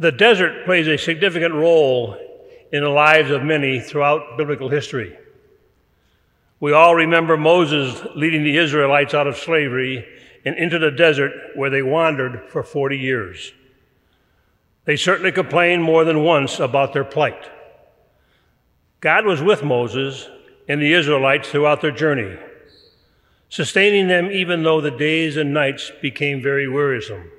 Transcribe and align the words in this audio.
The 0.00 0.10
desert 0.10 0.64
plays 0.64 0.88
a 0.88 0.96
significant 0.96 1.52
role 1.52 2.16
in 2.72 2.82
the 2.82 2.88
lives 2.88 3.30
of 3.30 3.44
many 3.44 3.80
throughout 3.80 4.38
biblical 4.38 4.70
history. 4.70 5.14
We 6.58 6.72
all 6.72 6.94
remember 6.94 7.36
Moses 7.36 8.00
leading 8.16 8.42
the 8.42 8.56
Israelites 8.56 9.12
out 9.12 9.26
of 9.26 9.36
slavery 9.36 10.06
and 10.46 10.56
into 10.56 10.78
the 10.78 10.90
desert 10.90 11.32
where 11.54 11.68
they 11.68 11.82
wandered 11.82 12.48
for 12.48 12.62
40 12.62 12.96
years. 12.96 13.52
They 14.86 14.96
certainly 14.96 15.32
complained 15.32 15.82
more 15.82 16.04
than 16.04 16.24
once 16.24 16.60
about 16.60 16.94
their 16.94 17.04
plight. 17.04 17.50
God 19.00 19.26
was 19.26 19.42
with 19.42 19.62
Moses 19.62 20.30
and 20.66 20.80
the 20.80 20.94
Israelites 20.94 21.50
throughout 21.50 21.82
their 21.82 21.90
journey, 21.90 22.38
sustaining 23.50 24.08
them 24.08 24.30
even 24.30 24.62
though 24.62 24.80
the 24.80 24.90
days 24.90 25.36
and 25.36 25.52
nights 25.52 25.92
became 26.00 26.40
very 26.40 26.66
wearisome. 26.66 27.30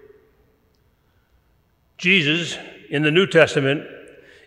Jesus, 2.02 2.58
in 2.90 3.04
the 3.04 3.12
New 3.12 3.28
Testament, 3.28 3.88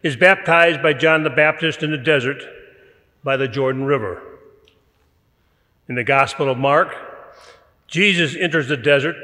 is 0.02 0.16
baptized 0.16 0.82
by 0.82 0.92
John 0.92 1.22
the 1.22 1.30
Baptist 1.30 1.84
in 1.84 1.92
the 1.92 1.96
desert 1.96 2.42
by 3.22 3.36
the 3.36 3.46
Jordan 3.46 3.84
River. 3.84 4.20
In 5.88 5.94
the 5.94 6.02
Gospel 6.02 6.50
of 6.50 6.58
Mark, 6.58 6.96
Jesus 7.86 8.34
enters 8.34 8.66
the 8.66 8.77
desert 8.77 9.14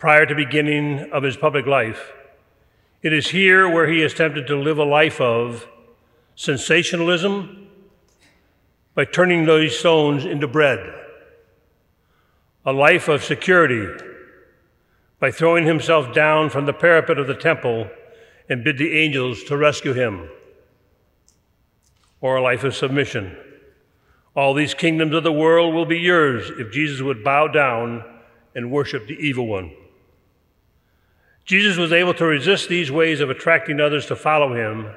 prior 0.00 0.26
to 0.26 0.34
beginning 0.34 1.12
of 1.12 1.22
his 1.22 1.36
public 1.36 1.64
life. 1.64 2.10
It 3.02 3.12
is 3.12 3.28
here 3.28 3.68
where 3.68 3.86
he 3.86 4.02
is 4.02 4.14
tempted 4.14 4.48
to 4.48 4.56
live 4.56 4.78
a 4.78 4.84
life 4.84 5.20
of 5.20 5.68
sensationalism 6.34 7.68
by 8.96 9.04
turning 9.04 9.44
those 9.44 9.78
stones 9.78 10.24
into 10.24 10.48
bread, 10.48 10.92
a 12.66 12.72
life 12.72 13.06
of 13.06 13.22
security 13.22 13.86
by 15.20 15.30
throwing 15.30 15.64
himself 15.64 16.14
down 16.14 16.50
from 16.50 16.66
the 16.66 16.72
parapet 16.72 17.18
of 17.18 17.26
the 17.26 17.34
temple 17.34 17.88
and 18.48 18.64
bid 18.64 18.78
the 18.78 18.98
angels 18.98 19.42
to 19.44 19.56
rescue 19.56 19.92
him, 19.92 20.28
or 22.20 22.36
a 22.36 22.42
life 22.42 22.64
of 22.64 22.74
submission. 22.74 23.36
All 24.34 24.54
these 24.54 24.74
kingdoms 24.74 25.14
of 25.14 25.24
the 25.24 25.32
world 25.32 25.74
will 25.74 25.86
be 25.86 25.98
yours 25.98 26.50
if 26.58 26.72
Jesus 26.72 27.02
would 27.02 27.24
bow 27.24 27.48
down 27.48 28.04
and 28.54 28.70
worship 28.70 29.06
the 29.06 29.14
evil 29.14 29.46
one. 29.46 29.72
Jesus 31.44 31.76
was 31.76 31.92
able 31.92 32.14
to 32.14 32.24
resist 32.24 32.68
these 32.68 32.90
ways 32.90 33.20
of 33.20 33.30
attracting 33.30 33.80
others 33.80 34.06
to 34.06 34.16
follow 34.16 34.54
him 34.54 34.92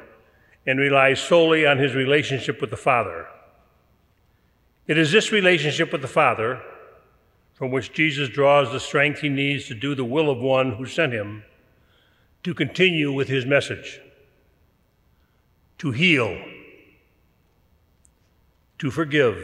and 0.67 0.79
relies 0.79 1.19
solely 1.19 1.65
on 1.65 1.77
his 1.77 1.95
relationship 1.95 2.61
with 2.61 2.69
the 2.69 2.77
Father. 2.77 3.27
It 4.85 4.97
is 4.97 5.11
this 5.11 5.31
relationship 5.31 5.91
with 5.91 6.01
the 6.01 6.07
Father 6.07 6.61
from 7.61 7.69
which 7.69 7.93
Jesus 7.93 8.27
draws 8.27 8.71
the 8.71 8.79
strength 8.79 9.19
he 9.19 9.29
needs 9.29 9.67
to 9.67 9.75
do 9.75 9.93
the 9.93 10.03
will 10.03 10.31
of 10.31 10.39
one 10.39 10.71
who 10.71 10.85
sent 10.87 11.13
him 11.13 11.43
to 12.41 12.55
continue 12.55 13.13
with 13.13 13.27
his 13.27 13.45
message, 13.45 14.01
to 15.77 15.91
heal, 15.91 16.43
to 18.79 18.89
forgive, 18.89 19.37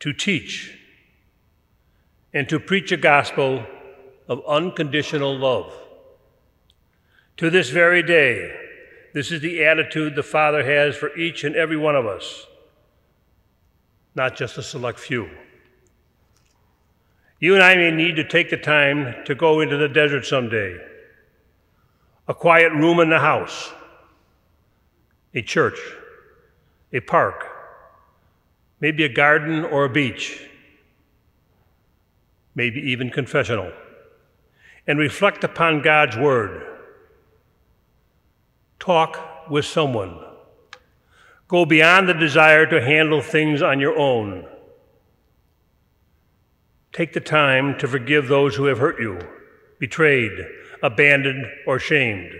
to 0.00 0.12
teach, 0.12 0.76
and 2.32 2.48
to 2.48 2.58
preach 2.58 2.90
a 2.90 2.96
gospel 2.96 3.64
of 4.26 4.42
unconditional 4.48 5.38
love. 5.38 5.72
To 7.36 7.50
this 7.50 7.70
very 7.70 8.02
day, 8.02 8.52
this 9.12 9.30
is 9.30 9.42
the 9.42 9.64
attitude 9.64 10.16
the 10.16 10.24
Father 10.24 10.64
has 10.64 10.96
for 10.96 11.16
each 11.16 11.44
and 11.44 11.54
every 11.54 11.76
one 11.76 11.94
of 11.94 12.04
us, 12.04 12.48
not 14.16 14.34
just 14.34 14.58
a 14.58 14.62
select 14.64 14.98
few. 14.98 15.30
You 17.40 17.54
and 17.54 17.62
I 17.62 17.74
may 17.74 17.90
need 17.90 18.16
to 18.16 18.24
take 18.24 18.50
the 18.50 18.56
time 18.56 19.24
to 19.24 19.34
go 19.34 19.60
into 19.60 19.76
the 19.76 19.88
desert 19.88 20.24
someday, 20.24 20.78
a 22.28 22.34
quiet 22.34 22.72
room 22.72 23.00
in 23.00 23.10
the 23.10 23.18
house, 23.18 23.72
a 25.34 25.42
church, 25.42 25.78
a 26.92 27.00
park, 27.00 27.44
maybe 28.80 29.04
a 29.04 29.08
garden 29.08 29.64
or 29.64 29.84
a 29.84 29.90
beach, 29.90 30.48
maybe 32.54 32.80
even 32.80 33.10
confessional, 33.10 33.72
and 34.86 34.98
reflect 34.98 35.42
upon 35.42 35.82
God's 35.82 36.16
Word. 36.16 36.62
Talk 38.78 39.50
with 39.50 39.64
someone. 39.64 40.18
Go 41.48 41.64
beyond 41.66 42.08
the 42.08 42.14
desire 42.14 42.66
to 42.66 42.80
handle 42.80 43.20
things 43.20 43.60
on 43.60 43.80
your 43.80 43.98
own. 43.98 44.46
Take 46.94 47.12
the 47.12 47.20
time 47.20 47.76
to 47.78 47.88
forgive 47.88 48.28
those 48.28 48.54
who 48.54 48.66
have 48.66 48.78
hurt 48.78 49.00
you, 49.00 49.18
betrayed, 49.80 50.30
abandoned, 50.80 51.44
or 51.66 51.80
shamed. 51.80 52.32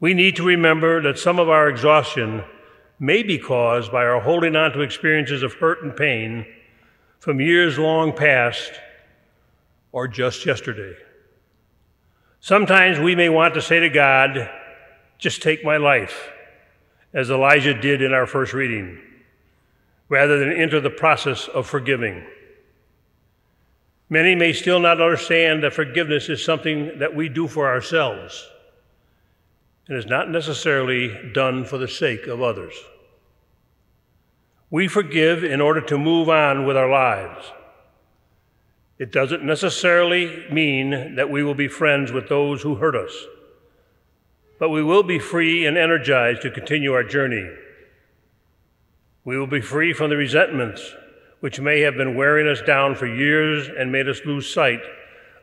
We 0.00 0.12
need 0.12 0.34
to 0.36 0.42
remember 0.42 1.00
that 1.02 1.20
some 1.20 1.38
of 1.38 1.48
our 1.48 1.68
exhaustion 1.68 2.42
may 2.98 3.22
be 3.22 3.38
caused 3.38 3.92
by 3.92 4.04
our 4.04 4.20
holding 4.20 4.56
on 4.56 4.72
to 4.72 4.80
experiences 4.80 5.44
of 5.44 5.52
hurt 5.54 5.84
and 5.84 5.96
pain 5.96 6.44
from 7.20 7.40
years 7.40 7.78
long 7.78 8.12
past 8.12 8.72
or 9.92 10.08
just 10.08 10.44
yesterday. 10.44 10.96
Sometimes 12.40 12.98
we 12.98 13.14
may 13.14 13.28
want 13.28 13.54
to 13.54 13.62
say 13.62 13.78
to 13.78 13.88
God, 13.88 14.50
just 15.18 15.42
take 15.42 15.64
my 15.64 15.76
life, 15.76 16.28
as 17.14 17.30
Elijah 17.30 17.80
did 17.80 18.02
in 18.02 18.12
our 18.12 18.26
first 18.26 18.52
reading, 18.52 19.00
rather 20.08 20.40
than 20.40 20.52
enter 20.52 20.80
the 20.80 20.90
process 20.90 21.46
of 21.46 21.68
forgiving. 21.68 22.26
Many 24.12 24.34
may 24.34 24.52
still 24.52 24.78
not 24.78 25.00
understand 25.00 25.62
that 25.62 25.72
forgiveness 25.72 26.28
is 26.28 26.44
something 26.44 26.98
that 26.98 27.14
we 27.14 27.30
do 27.30 27.48
for 27.48 27.66
ourselves 27.66 28.46
and 29.88 29.96
is 29.96 30.04
not 30.04 30.28
necessarily 30.28 31.32
done 31.32 31.64
for 31.64 31.78
the 31.78 31.88
sake 31.88 32.26
of 32.26 32.42
others. 32.42 32.74
We 34.68 34.86
forgive 34.86 35.44
in 35.44 35.62
order 35.62 35.80
to 35.80 35.96
move 35.96 36.28
on 36.28 36.66
with 36.66 36.76
our 36.76 36.90
lives. 36.90 37.46
It 38.98 39.12
doesn't 39.12 39.44
necessarily 39.44 40.44
mean 40.52 41.14
that 41.14 41.30
we 41.30 41.42
will 41.42 41.54
be 41.54 41.68
friends 41.68 42.12
with 42.12 42.28
those 42.28 42.60
who 42.60 42.74
hurt 42.74 42.94
us 42.94 43.14
but 44.62 44.68
we 44.68 44.80
will 44.80 45.02
be 45.02 45.18
free 45.18 45.66
and 45.66 45.76
energized 45.76 46.40
to 46.40 46.48
continue 46.48 46.92
our 46.92 47.02
journey. 47.02 47.50
We 49.24 49.36
will 49.36 49.48
be 49.48 49.60
free 49.60 49.92
from 49.92 50.08
the 50.08 50.16
resentments 50.16 50.94
which 51.42 51.58
may 51.58 51.80
have 51.80 51.96
been 51.96 52.14
wearing 52.14 52.46
us 52.46 52.62
down 52.62 52.94
for 52.94 53.04
years 53.04 53.68
and 53.76 53.90
made 53.90 54.08
us 54.08 54.20
lose 54.24 54.54
sight 54.54 54.78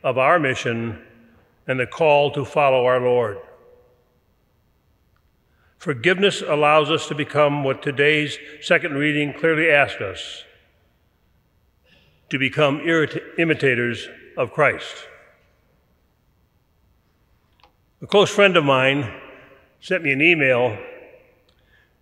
of 0.01 0.17
our 0.17 0.39
mission 0.39 0.97
and 1.67 1.77
the 1.77 1.85
call 1.85 2.31
to 2.31 2.45
follow 2.45 2.85
our 2.85 3.01
Lord. 3.01 3.37
Forgiveness 5.77 6.41
allows 6.41 6.89
us 6.89 7.09
to 7.09 7.15
become 7.15 7.65
what 7.65 7.83
today's 7.83 8.37
second 8.61 8.93
reading 8.93 9.33
clearly 9.33 9.69
asks 9.69 9.99
us 9.99 10.45
to 12.29 12.39
become 12.39 12.79
imitators 13.37 14.07
of 14.37 14.53
Christ. 14.53 14.95
A 18.01 18.07
close 18.07 18.29
friend 18.29 18.55
of 18.55 18.63
mine 18.63 19.13
sent 19.81 20.05
me 20.05 20.13
an 20.13 20.21
email, 20.21 20.77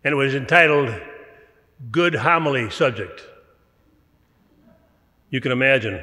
and 0.03 0.11
it 0.13 0.15
was 0.15 0.35
entitled 0.35 0.93
Good 1.89 2.13
Homily 2.13 2.69
Subject. 2.69 3.23
You 5.29 5.41
can 5.41 5.51
imagine. 5.51 6.01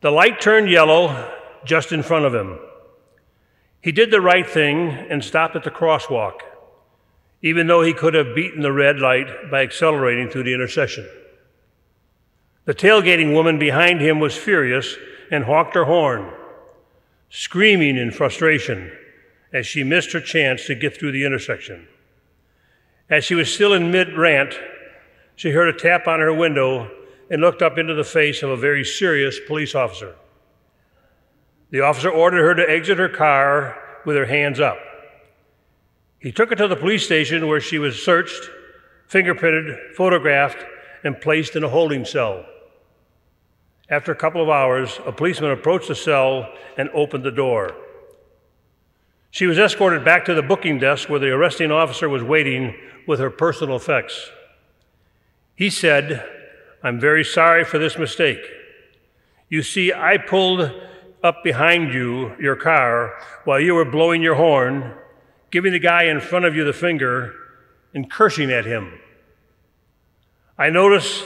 The 0.00 0.10
light 0.10 0.40
turned 0.40 0.70
yellow 0.70 1.32
just 1.64 1.92
in 1.92 2.02
front 2.02 2.24
of 2.24 2.34
him. 2.34 2.58
He 3.80 3.92
did 3.92 4.10
the 4.10 4.20
right 4.20 4.48
thing 4.48 4.88
and 4.88 5.22
stopped 5.22 5.56
at 5.56 5.64
the 5.64 5.70
crosswalk, 5.70 6.40
even 7.42 7.66
though 7.66 7.82
he 7.82 7.92
could 7.92 8.14
have 8.14 8.34
beaten 8.34 8.62
the 8.62 8.72
red 8.72 8.98
light 8.98 9.50
by 9.50 9.62
accelerating 9.62 10.30
through 10.30 10.44
the 10.44 10.54
intersection. 10.54 11.08
The 12.64 12.74
tailgating 12.74 13.34
woman 13.34 13.58
behind 13.58 14.00
him 14.00 14.20
was 14.20 14.36
furious 14.36 14.96
and 15.30 15.44
honked 15.44 15.74
her 15.74 15.84
horn 15.84 16.32
screaming 17.34 17.96
in 17.96 18.12
frustration 18.12 18.92
as 19.52 19.66
she 19.66 19.82
missed 19.82 20.12
her 20.12 20.20
chance 20.20 20.66
to 20.66 20.74
get 20.74 20.96
through 20.96 21.10
the 21.10 21.24
intersection. 21.24 21.88
As 23.10 23.24
she 23.24 23.34
was 23.34 23.52
still 23.52 23.72
in 23.72 23.90
mid 23.90 24.16
rant, 24.16 24.54
she 25.34 25.50
heard 25.50 25.68
a 25.68 25.76
tap 25.76 26.06
on 26.06 26.20
her 26.20 26.32
window 26.32 26.90
and 27.34 27.42
looked 27.42 27.62
up 27.62 27.78
into 27.78 27.94
the 27.94 28.04
face 28.04 28.44
of 28.44 28.50
a 28.50 28.56
very 28.56 28.84
serious 28.84 29.40
police 29.48 29.74
officer. 29.74 30.14
The 31.70 31.80
officer 31.80 32.08
ordered 32.08 32.44
her 32.44 32.54
to 32.54 32.70
exit 32.70 32.96
her 32.96 33.08
car 33.08 33.76
with 34.06 34.14
her 34.14 34.26
hands 34.26 34.60
up. 34.60 34.78
He 36.20 36.30
took 36.30 36.50
her 36.50 36.54
to 36.54 36.68
the 36.68 36.76
police 36.76 37.04
station 37.04 37.48
where 37.48 37.60
she 37.60 37.76
was 37.76 38.00
searched, 38.00 38.48
fingerprinted, 39.10 39.96
photographed, 39.96 40.64
and 41.02 41.20
placed 41.20 41.56
in 41.56 41.64
a 41.64 41.68
holding 41.68 42.04
cell. 42.04 42.46
After 43.90 44.12
a 44.12 44.16
couple 44.16 44.40
of 44.40 44.48
hours, 44.48 45.00
a 45.04 45.10
policeman 45.10 45.50
approached 45.50 45.88
the 45.88 45.96
cell 45.96 46.48
and 46.76 46.88
opened 46.90 47.24
the 47.24 47.32
door. 47.32 47.74
She 49.32 49.46
was 49.46 49.58
escorted 49.58 50.04
back 50.04 50.24
to 50.26 50.34
the 50.34 50.42
booking 50.42 50.78
desk 50.78 51.08
where 51.08 51.18
the 51.18 51.30
arresting 51.30 51.72
officer 51.72 52.08
was 52.08 52.22
waiting 52.22 52.76
with 53.08 53.18
her 53.18 53.28
personal 53.28 53.74
effects. 53.74 54.30
He 55.56 55.68
said, 55.68 56.30
I'm 56.84 57.00
very 57.00 57.24
sorry 57.24 57.64
for 57.64 57.78
this 57.78 57.96
mistake. 57.96 58.46
You 59.48 59.62
see, 59.62 59.90
I 59.90 60.18
pulled 60.18 60.70
up 61.22 61.42
behind 61.42 61.94
you, 61.94 62.36
your 62.38 62.56
car, 62.56 63.14
while 63.44 63.58
you 63.58 63.72
were 63.72 63.86
blowing 63.86 64.20
your 64.20 64.34
horn, 64.34 64.92
giving 65.50 65.72
the 65.72 65.78
guy 65.78 66.02
in 66.02 66.20
front 66.20 66.44
of 66.44 66.54
you 66.54 66.62
the 66.62 66.74
finger, 66.74 67.34
and 67.94 68.10
cursing 68.10 68.50
at 68.50 68.66
him. 68.66 69.00
I 70.58 70.68
noticed 70.68 71.24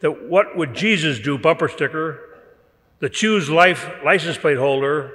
that 0.00 0.24
what 0.26 0.56
would 0.56 0.72
Jesus 0.72 1.18
do 1.18 1.36
bumper 1.36 1.68
sticker, 1.68 2.18
the 3.00 3.10
choose 3.10 3.50
life 3.50 3.90
license 4.02 4.38
plate 4.38 4.56
holder, 4.56 5.12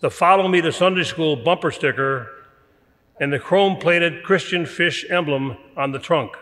the 0.00 0.10
follow 0.10 0.48
me 0.48 0.62
to 0.62 0.72
Sunday 0.72 1.04
school 1.04 1.36
bumper 1.36 1.70
sticker, 1.70 2.30
and 3.20 3.30
the 3.30 3.38
chrome 3.38 3.76
plated 3.76 4.22
Christian 4.22 4.64
fish 4.64 5.04
emblem 5.10 5.58
on 5.76 5.92
the 5.92 5.98
trunk. 5.98 6.32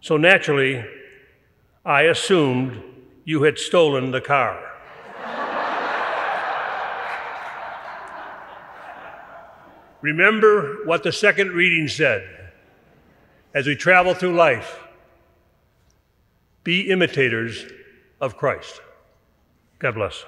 So 0.00 0.16
naturally, 0.16 0.82
I 1.86 2.02
assumed 2.02 2.82
you 3.24 3.44
had 3.44 3.60
stolen 3.60 4.10
the 4.10 4.20
car. 4.20 4.60
Remember 10.00 10.84
what 10.84 11.04
the 11.04 11.12
second 11.12 11.52
reading 11.52 11.86
said 11.86 12.28
as 13.54 13.68
we 13.68 13.76
travel 13.76 14.14
through 14.14 14.34
life 14.34 14.80
be 16.64 16.90
imitators 16.90 17.66
of 18.20 18.36
Christ. 18.36 18.80
God 19.78 19.94
bless. 19.94 20.24